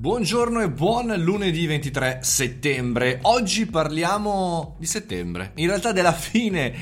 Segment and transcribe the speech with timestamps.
[0.00, 3.18] Buongiorno e buon lunedì 23 settembre.
[3.24, 6.74] Oggi parliamo di settembre, in realtà della fine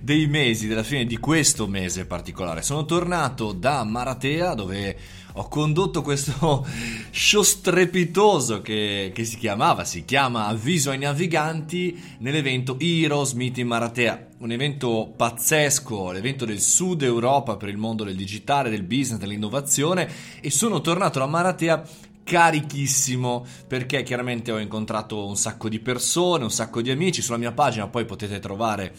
[0.00, 2.62] dei mesi, della fine di questo mese particolare.
[2.62, 4.96] Sono tornato da Maratea dove
[5.32, 6.64] ho condotto questo
[7.10, 14.28] show strepitoso che, che si chiamava, si chiama Avviso ai naviganti nell'evento Heroes Meeting Maratea.
[14.38, 20.08] Un evento pazzesco, l'evento del Sud Europa per il mondo del digitale, del business, dell'innovazione
[20.40, 26.52] e sono tornato da Maratea carichissimo perché chiaramente ho incontrato un sacco di persone, un
[26.52, 28.94] sacco di amici sulla mia pagina, poi potete trovare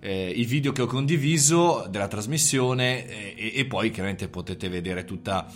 [0.00, 5.04] eh, i video che ho condiviso della trasmissione eh, e, e, poi chiaramente potete vedere
[5.04, 5.46] tutta,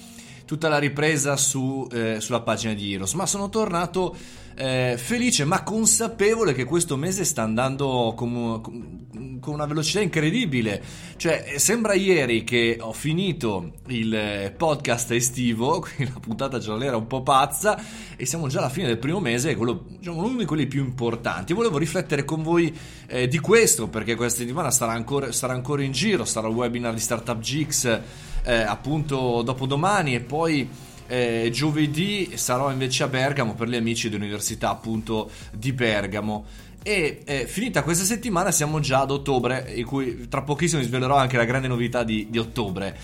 [0.44, 3.14] tutta la ripresa su, eh, sulla pagina di Heroes.
[3.14, 4.16] Ma sono tornato
[4.54, 9.05] eh, felice ma consapevole che questo mese sta andando con,
[9.46, 10.82] con, una velocità incredibile.
[11.16, 17.22] Cioè, sembra ieri che ho finito il podcast estivo, quindi la puntata giornaliera un po'
[17.22, 17.80] pazza,
[18.16, 21.52] e siamo già alla fine del primo mese, quello, diciamo, uno di quelli più importanti.
[21.52, 25.92] Volevo riflettere con voi eh, di questo, perché questa settimana sarà ancora, sarà ancora in
[25.92, 28.00] giro, sarà il webinar di Startup Geeks
[28.42, 30.68] eh, appunto dopodomani e poi
[31.08, 36.44] eh, giovedì sarò invece a Bergamo per gli amici dell'università appunto di Bergamo.
[36.88, 41.16] E eh, finita questa settimana siamo già ad ottobre, in cui tra pochissimo vi svelerò
[41.16, 42.96] anche la grande novità di, di ottobre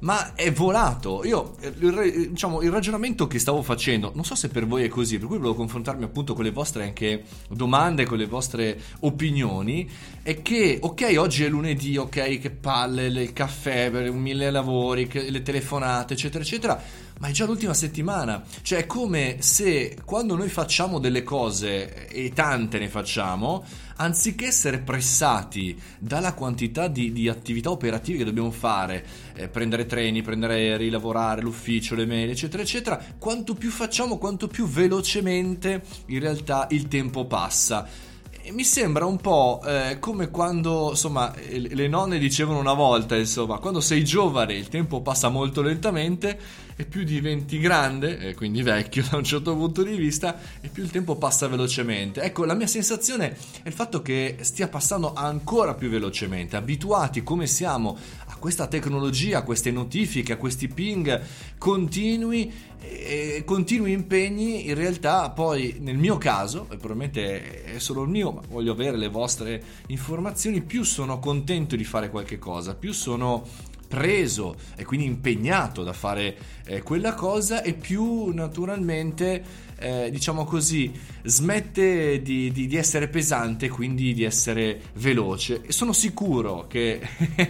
[0.00, 1.24] ma è volato.
[1.24, 5.18] Io, il, diciamo, il ragionamento che stavo facendo, non so se per voi è così,
[5.18, 9.88] per cui volevo confrontarmi appunto con le vostre anche domande, con le vostre opinioni,
[10.22, 16.14] è che, ok, oggi è lunedì, ok, che palle, il caffè, mille lavori, le telefonate,
[16.14, 16.82] eccetera, eccetera,
[17.18, 18.42] ma è già l'ultima settimana.
[18.62, 23.64] Cioè è come se quando noi facciamo delle cose, e tante ne facciamo,
[23.96, 30.22] anziché essere pressati dalla quantità di, di attività operative che dobbiamo fare, eh, prendere treni,
[30.22, 36.20] prendere aerei, lavorare, l'ufficio, le mail, eccetera, eccetera, quanto più facciamo, quanto più velocemente in
[36.20, 38.08] realtà il tempo passa
[38.52, 43.80] mi sembra un po' eh, come quando, insomma, le nonne dicevano una volta, insomma, quando
[43.80, 46.38] sei giovane il tempo passa molto lentamente
[46.76, 50.82] e più diventi grande, e quindi vecchio da un certo punto di vista, e più
[50.82, 52.22] il tempo passa velocemente.
[52.22, 57.46] Ecco, la mia sensazione è il fatto che stia passando ancora più velocemente, abituati come
[57.46, 57.96] siamo
[58.26, 61.20] a questa tecnologia, a queste notifiche, a questi ping
[61.58, 68.08] continui e continui impegni in realtà poi nel mio caso e probabilmente è solo il
[68.08, 72.92] mio ma voglio avere le vostre informazioni più sono contento di fare qualche cosa più
[72.92, 73.46] sono
[73.86, 76.36] preso e quindi impegnato da fare
[76.66, 79.42] eh, quella cosa e più naturalmente
[79.78, 80.92] eh, diciamo così
[81.24, 85.62] smette di, di, di, essere pesante quindi di essere veloce.
[85.62, 87.00] E sono sicuro che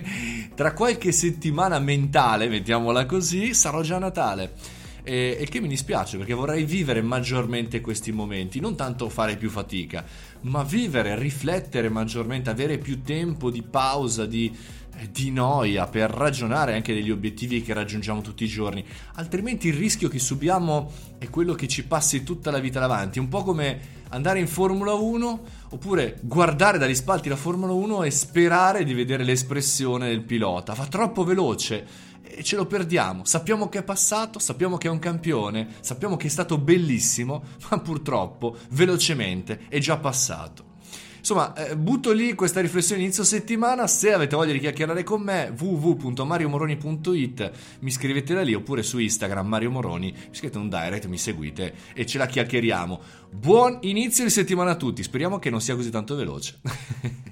[0.57, 6.17] tra qualche settimana mentale mettiamola così sarò già a Natale e, e che mi dispiace
[6.17, 10.05] perché vorrei vivere maggiormente questi momenti, non tanto fare più fatica,
[10.43, 14.55] ma vivere, riflettere maggiormente, avere più tempo di pausa, di,
[14.97, 18.85] eh, di noia per ragionare anche degli obiettivi che raggiungiamo tutti i giorni.
[19.15, 23.29] Altrimenti il rischio che subiamo è quello che ci passi tutta la vita davanti, un
[23.29, 28.85] po' come andare in Formula 1 oppure guardare dagli spalti la Formula 1 e sperare
[28.85, 30.75] di vedere l'espressione del pilota.
[30.75, 33.25] Va troppo veloce e ce lo perdiamo.
[33.25, 37.79] Sappiamo che è passato, sappiamo che è un campione, sappiamo che è stato bellissimo, ma
[37.79, 40.69] purtroppo velocemente è già passato.
[41.21, 43.87] Insomma, eh, butto lì questa riflessione inizio settimana.
[43.87, 49.47] Se avete voglia di chiacchierare con me, www.mariomoroni.it, mi scrivete da lì oppure su Instagram
[49.47, 53.01] Mario Moroni, mi scrivete un direct, mi seguite e ce la chiacchieriamo.
[53.31, 56.59] Buon inizio di settimana a tutti, speriamo che non sia così tanto veloce.